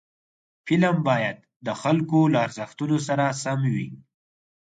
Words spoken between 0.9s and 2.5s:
باید د خلکو له